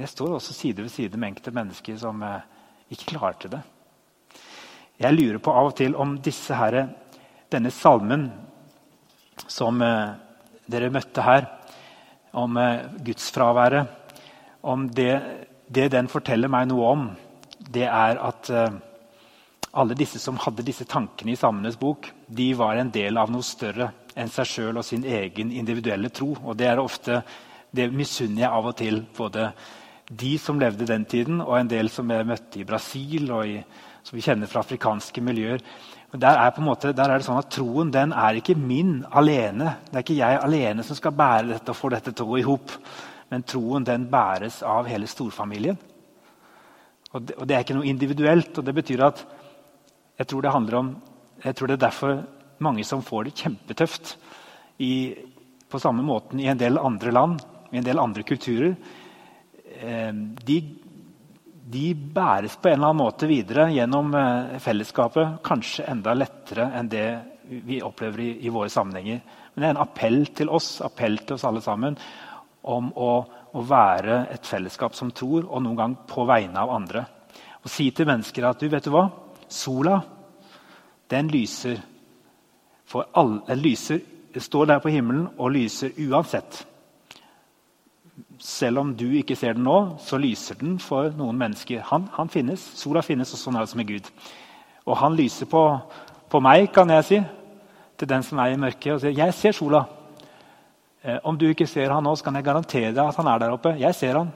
[0.00, 2.40] Jeg står også side ved side med enkelte mennesker som eh,
[2.94, 3.60] ikke klarte det.
[5.00, 6.86] Jeg lurer på av og til om disse her,
[7.52, 8.30] denne salmen
[9.44, 10.14] som eh,
[10.72, 11.48] dere møtte her,
[12.32, 13.96] om eh, gudsfraværet
[14.62, 15.20] Om det,
[15.68, 17.04] det, den forteller meg noe om,
[17.58, 18.50] det er at
[19.72, 23.40] alle disse som hadde disse tankene i Salmenes bok, de var en del av noe
[23.40, 26.34] større enn seg sjøl og sin egen individuelle tro.
[26.44, 27.22] Og det er ofte
[27.72, 29.48] det misunner jeg av og til både
[30.10, 33.60] de som levde den tiden, og en del som jeg møtte i Brasil og i
[34.02, 35.62] som vi kjenner fra afrikanske miljøer.
[36.10, 39.76] Der er, måte, der er, det sånn at Troen den er ikke min alene.
[39.86, 42.40] Det er ikke jeg alene som skal bære dette og få dette til å gå
[42.40, 42.74] i hop.
[43.30, 45.78] Men troen den bæres av hele storfamilien.
[47.12, 48.58] Og det, og det, er ikke noe individuelt.
[48.58, 49.22] og Det betyr at
[50.18, 50.90] jeg tror det handler om,
[51.44, 52.16] jeg tror det er derfor
[52.60, 54.16] mange som får det kjempetøft
[54.82, 55.14] i,
[55.70, 57.38] på samme måten i en del andre land,
[57.70, 58.74] i en del andre kulturer.
[59.80, 60.12] Eh,
[60.46, 60.60] de
[61.70, 65.38] de bæres på en eller annen måte videre gjennom eh, fellesskapet.
[65.46, 67.06] Kanskje enda lettere enn det
[67.50, 69.20] vi opplever i, i, våre sammenhenger.
[69.54, 71.98] Men det er en appell til oss appell til oss alle sammen
[72.70, 73.10] om å,
[73.54, 77.04] å være et fellesskap som tror, og noen gang på vegne av andre.
[77.62, 79.06] Og si til mennesker at du, vet du hva?
[79.50, 80.00] Sola,
[81.10, 81.80] den lyser
[82.90, 84.02] for alle, den lyser,
[84.36, 86.64] står der på himmelen og lyser uansett
[88.40, 91.82] selv om du ikke ser den nå, så lyser den for noen mennesker.
[91.90, 92.62] Han, han finnes.
[92.80, 94.08] Sola finnes, og sånn er det som er Gud.
[94.88, 95.62] Og han lyser på,
[96.32, 97.18] på, meg, kan jeg si,
[98.00, 99.84] til den som er i mørket, og sier 'Jeg ser sola'.
[101.02, 103.38] Eh, om du ikke ser han nå, så kan jeg garantere deg at han er
[103.38, 103.76] der oppe.
[103.78, 104.32] Jeg ser han.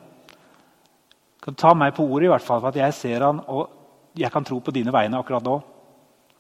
[1.41, 3.71] Du kan ta meg på ordet, i hvert fall, for at jeg ser han, og
[4.17, 5.63] jeg kan tro på dine vegne akkurat nå.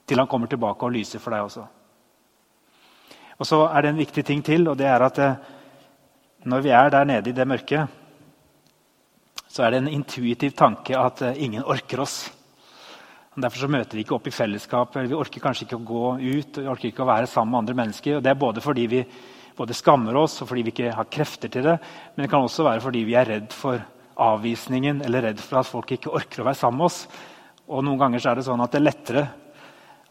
[0.07, 1.67] Til han kommer tilbake og lyser for deg også.
[3.39, 5.37] Og så er det en viktig ting til, og det er at eh,
[6.45, 8.01] når vi er der nede i det mørket,
[9.49, 12.25] så er det en intuitiv tanke at eh, ingen orker oss.
[13.35, 14.95] Derfor så møter vi ikke opp i fellesskap.
[14.95, 17.77] Vi orker kanskje ikke å gå ut vi orker ikke å være sammen med andre
[17.81, 18.19] mennesker.
[18.19, 19.01] Og det er både fordi vi
[19.55, 21.75] både skammer oss og fordi vi ikke har krefter til det.
[22.15, 23.81] Men det kan også være fordi vi er redd for
[24.15, 27.01] avvisningen eller redd for at folk ikke orker å være sammen med oss.
[27.71, 29.25] Og noen ganger er det sånn at det er lettere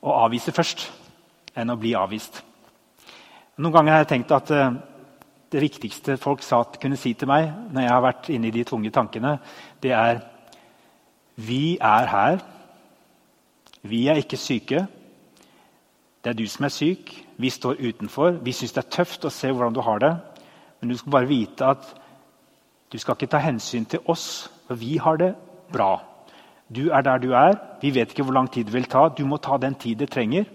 [0.03, 0.87] å avvise først
[1.59, 2.41] enn å bli avvist.
[3.61, 4.71] Noen ganger har jeg tenkt at uh,
[5.53, 8.65] det viktigste folk sa, kunne si til meg når jeg har vært inne i de
[8.67, 9.37] tunge tankene,
[9.81, 10.21] det er
[11.35, 12.43] Vi er her.
[13.81, 14.85] Vi er ikke syke.
[16.23, 17.09] Det er du som er syk.
[17.37, 18.37] Vi står utenfor.
[18.45, 20.11] Vi syns det er tøft å se hvordan du har det.
[20.79, 21.89] Men du skal bare vite at
[22.91, 25.33] du skal ikke ta hensyn til oss, for vi har det
[25.73, 26.03] bra.
[26.69, 27.57] Du er der du er.
[27.81, 29.09] Vi vet ikke hvor lang tid det vil ta.
[29.09, 30.45] Du må ta den tid det trenger.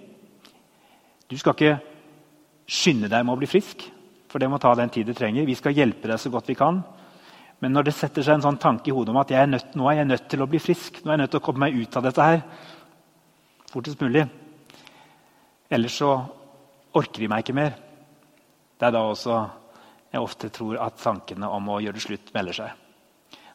[1.30, 1.78] Du skal ikke
[2.68, 3.82] skynde deg med å bli frisk.
[4.28, 5.46] For det må ta den tid det trenger.
[5.48, 6.82] Vi skal hjelpe deg så godt vi kan.
[7.58, 9.88] Men når det setter seg en sånn tanke i hodet om at er nødt, nå
[9.90, 11.78] er jeg nødt til å bli frisk, nå er jeg nødt til å komme meg
[11.80, 12.42] ut av dette her
[13.68, 14.26] fortest mulig
[15.68, 16.14] Ellers så
[16.96, 17.74] orker de meg ikke mer.
[18.80, 19.34] Det er da også
[20.08, 22.70] jeg ofte tror at tankene om å gjøre det slutt melder seg.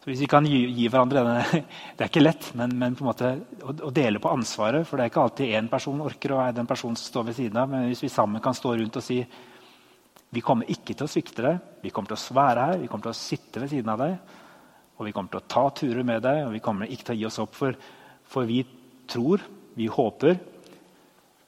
[0.03, 1.63] Så Hvis vi kan gi, gi hverandre denne
[1.97, 3.31] Det er ikke lett, men, men på en måte
[3.63, 4.85] å, å, dele på ansvaret.
[4.85, 7.39] For det er ikke alltid én person orker å være den personen som står ved
[7.39, 7.73] siden av.
[7.73, 9.17] Men hvis vi sammen kan stå rundt og si
[10.33, 11.59] vi kommer ikke til å svikte deg.
[11.83, 14.15] Vi kommer til å svære her, vi kommer til å sitte ved siden av deg.
[14.97, 17.19] Og vi kommer til å ta turer med deg, og vi kommer ikke til å
[17.19, 17.53] gi oss opp.
[17.57, 17.77] For,
[18.33, 18.63] for vi
[19.09, 19.43] tror,
[19.77, 20.37] vi håper,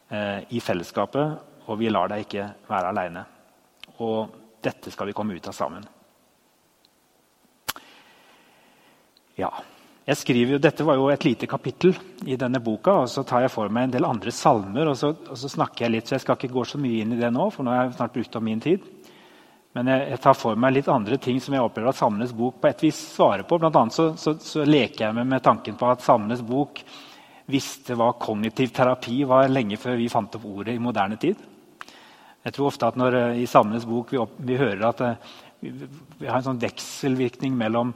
[0.10, 3.26] eh, i fellesskapet, og vi lar deg ikke være aleine.
[4.06, 5.86] Og dette skal vi komme ut av sammen.
[9.36, 9.52] Ja.
[10.06, 11.96] Jeg skriver jo, Dette var jo et lite kapittel
[12.30, 12.94] i denne boka.
[13.02, 14.88] og Så tar jeg for meg en del andre salmer.
[14.88, 17.14] og så, og så, snakker Jeg litt, så jeg skal ikke gå så mye inn
[17.14, 18.86] i det nå, for nå har jeg snart brukt opp min tid.
[19.74, 22.62] Men jeg, jeg, tar for meg litt andre ting som jeg opplever at Salmenes bok
[22.62, 23.58] på et vis svarer på.
[23.58, 26.84] Blant annet så, så, så leker jeg med, med tanken på at Salmenes bok
[27.50, 31.42] visste hva kognitiv terapi var lenge før vi fant opp ordet i moderne tid.
[32.46, 35.38] Jeg tror ofte at når eh, i Salmenes bok vi, opp, vi hører at uh,
[35.66, 37.94] vi har en sånn vekselvirkning mellom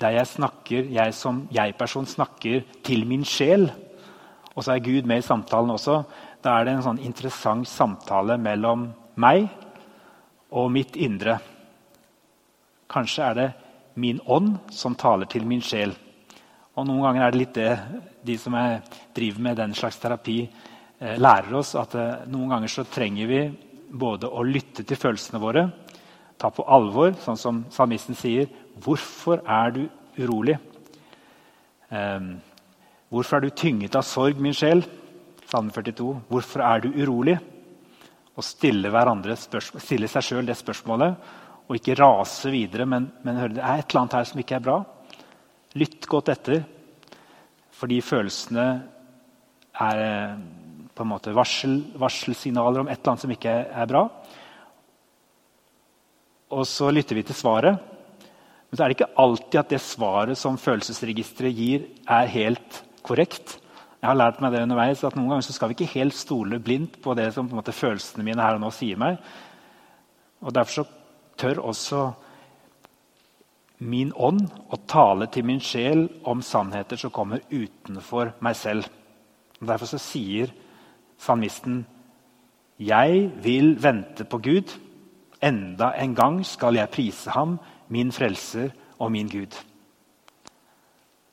[0.00, 3.68] der jeg snakker, jeg som jeg-person snakker til min sjel,
[4.54, 6.02] og så er Gud med i samtalen også.
[6.42, 8.88] Da er det en sånn interessant samtale mellom
[9.20, 9.46] meg
[10.50, 11.36] og mitt indre.
[12.90, 13.50] Kanskje er det
[14.00, 15.92] min ånd som taler til min sjel.
[16.74, 17.70] Og Noen ganger er det litt det
[18.24, 18.80] de som er,
[19.14, 20.38] driver med den slags terapi,
[20.98, 21.74] eh, lærer oss.
[21.78, 23.40] At eh, noen ganger så trenger vi
[23.90, 25.66] både å lytte til følelsene våre,
[26.40, 28.48] ta på alvor, sånn som salmisten sier.
[28.80, 29.88] 'Hvorfor er du
[30.18, 30.58] urolig?'
[31.90, 32.20] Eh,
[33.10, 34.84] 'Hvorfor er du tynget av sorg, min sjel?'
[35.46, 36.22] Salme 42.
[36.30, 37.40] 'Hvorfor er du urolig?'
[38.36, 38.88] Og stille,
[39.78, 41.16] stille seg sjøl det spørsmålet
[41.68, 44.56] og ikke rase videre, men, men høre det er et eller annet her som ikke
[44.56, 44.78] er bra.
[45.78, 46.64] Lytt godt etter,
[47.70, 48.64] fordi følelsene
[49.80, 50.40] er eh,
[50.90, 54.02] på en måte varsel, varselsignaler om et eller annet som ikke er bra.
[56.50, 57.78] Og så lytter vi til svaret.
[58.70, 63.56] Men så er det ikke alltid at det svaret som følelsesregisteret gir, er helt korrekt.
[64.00, 66.60] Jeg har lært meg det underveis at Noen ganger så skal vi ikke helt stole
[66.62, 69.18] blindt på det som på en måte, følelsene mine her og nå sier meg.
[70.40, 70.86] Og Derfor så
[71.40, 72.04] tør også
[73.80, 78.88] min ånd å tale til min sjel om sannheter som kommer utenfor meg selv.
[79.60, 80.52] Og derfor så sier
[81.20, 81.84] salmisten
[82.80, 84.72] Jeg vil vente på Gud.
[85.40, 87.58] Enda en gang skal jeg prise ham,
[87.90, 89.56] min frelser og min Gud.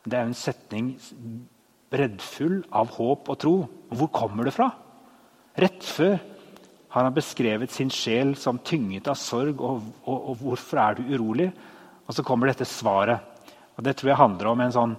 [0.08, 0.96] Det er en setning
[1.92, 3.56] breddfull av håp og tro.
[3.94, 4.72] Hvor kommer det fra?
[5.58, 6.18] Rett før
[6.94, 9.62] har han beskrevet sin sjel som tynget av sorg.
[9.62, 11.50] Og, og, og, hvorfor er du urolig?
[12.08, 13.20] Og så kommer dette svaret.
[13.78, 14.96] Og Det tror jeg handler om en sånn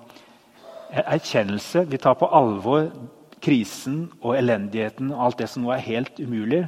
[0.89, 1.87] erkjennelse.
[1.89, 2.91] Vi tar på alvor
[3.43, 6.67] krisen og elendigheten og alt det som nå er helt umulig.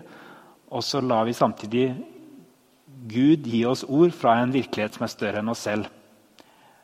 [0.71, 1.87] Og så lar vi samtidig
[3.09, 5.89] Gud gi oss ord fra en virkelighet som er større enn oss selv.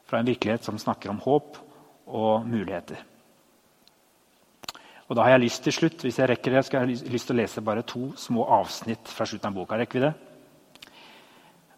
[0.06, 1.58] Fra en virkelighet som snakker om håp
[2.06, 3.02] og muligheter.
[5.06, 7.36] Og da har jeg lyst til slutt, hvis jeg rekker det, skal jeg lyst til
[7.36, 9.78] å lese bare to små avsnitt fra slutten av boka.
[9.78, 10.14] Rekker vi det?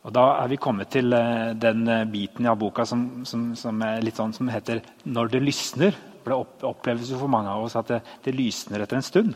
[0.08, 3.82] Og Da er vi kommet til uh, den uh, biten av boka som, som, som,
[4.14, 5.98] sånn, som, heter 'Når det lysner'.
[6.24, 9.34] Det oppleves jo for mange av oss at det, det lysner etter en stund.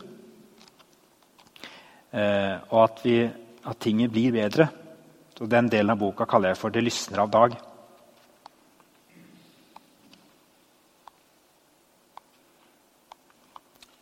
[2.13, 3.15] Eh, og at, vi,
[3.65, 4.67] at tinget blir bedre.
[5.37, 7.73] Så Den delen av boka kaller jeg for 'Det lysner av dag'.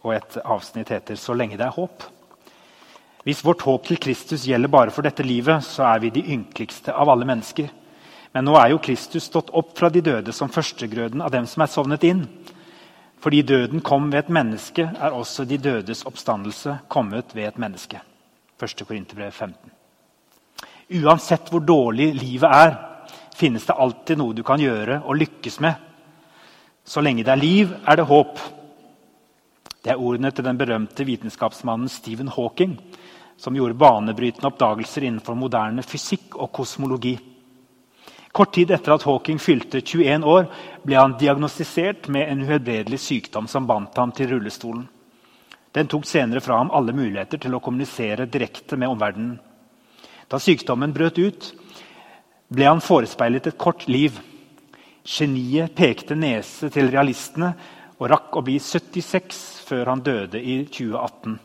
[0.03, 2.03] og et avsnitt heter 'Så lenge det er håp'.
[3.23, 6.93] Hvis vårt håp til Kristus gjelder bare for dette livet, så er vi de ynkeligste
[6.93, 7.69] av alle mennesker.
[8.33, 11.61] Men nå er jo Kristus stått opp fra de døde som førstegrøden av dem som
[11.61, 12.27] er sovnet inn.
[13.19, 18.01] Fordi døden kom ved et menneske, er også de dødes oppstandelse kommet ved et menneske.
[18.57, 18.85] 1.
[18.87, 19.80] Korinterbrev 15.
[20.91, 22.73] Uansett hvor dårlig livet er,
[23.35, 25.77] finnes det alltid noe du kan gjøre og lykkes med.
[26.83, 28.41] Så lenge det er liv, er det håp.
[29.81, 32.75] Det er ordene til den berømte vitenskapsmannen Stephen Hawking,
[33.39, 37.15] som gjorde banebrytende oppdagelser innenfor moderne fysikk og kosmologi.
[38.31, 40.49] Kort tid etter at Hawking fylte 21 år,
[40.85, 44.85] ble han diagnostisert med en uhelbredelig sykdom som bandt ham til rullestolen.
[45.71, 49.39] Den tok senere fra ham alle muligheter til å kommunisere direkte med omverdenen.
[50.31, 51.47] Da sykdommen brøt ut,
[52.51, 54.15] ble han forespeilet et kort liv.
[55.03, 57.51] Geniet pekte nese til realistene
[57.97, 61.35] og rakk å bli 76 før han døde i 2018.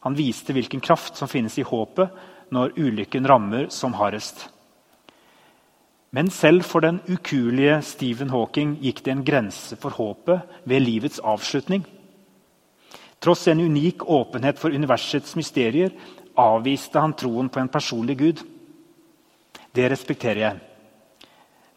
[0.00, 4.48] Han viste hvilken kraft som finnes i håpet når ulykken rammer som hardest.
[6.10, 11.20] Men selv for den ukuelige Stephen Hawking gikk det en grense for håpet ved livets
[11.22, 11.84] avslutning.
[13.20, 15.92] Tross en unik åpenhet for universets mysterier
[16.40, 18.42] avviste han troen på en personlig gud.
[19.74, 20.60] Det respekterer jeg.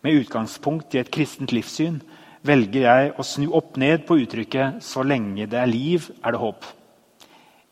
[0.03, 2.01] Med utgangspunkt i et kristent livssyn
[2.43, 6.39] velger jeg å snu opp ned på uttrykket 'så lenge det er liv, er det
[6.39, 6.65] håp'.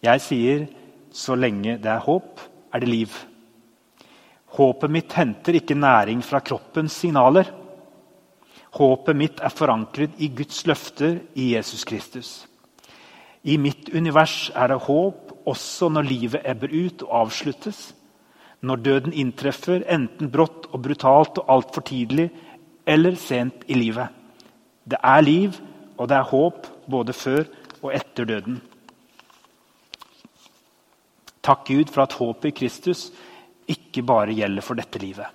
[0.04, 0.67] Jeg sier
[1.12, 2.39] 'så lenge det er håp,
[2.73, 3.25] er det liv'.
[4.51, 7.45] Håpet mitt henter ikke næring fra kroppens signaler.
[8.72, 12.47] Håpet mitt er forankret i Guds løfter i Jesus Kristus.
[13.43, 17.92] I mitt univers er det håp også når livet ebber ut og avsluttes.
[18.62, 22.30] Når døden inntreffer, enten brått og brutalt og altfor tidlig
[22.86, 24.10] eller sent i livet.
[24.86, 25.58] Det er liv,
[25.98, 27.46] og det er håp både før
[27.82, 28.62] og etter døden.
[31.42, 33.08] Takk Gud for at håpet i Kristus
[33.70, 35.26] ikke bare gjelder for dette livet.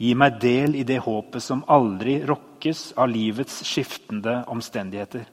[0.00, 5.26] Gi meg del i det håpet som aldri rokkes av livets skiftende omstendigheter.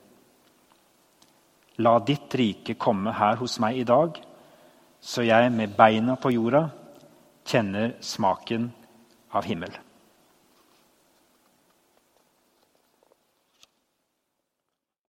[1.78, 4.18] La ditt rike komme her hos meg i dag,
[5.00, 6.64] så jeg med beina på jorda
[7.48, 8.72] kjenner smaken
[9.38, 9.72] av himmel.